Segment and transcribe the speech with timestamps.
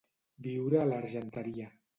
[0.47, 1.73] Viure a l'Argenteria.